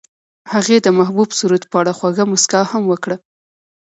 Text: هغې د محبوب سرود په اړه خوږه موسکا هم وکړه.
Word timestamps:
هغې 0.53 0.77
د 0.81 0.87
محبوب 0.97 1.29
سرود 1.39 1.63
په 1.71 1.75
اړه 1.81 1.91
خوږه 1.97 2.25
موسکا 2.31 2.61
هم 2.71 2.83
وکړه. 2.87 3.15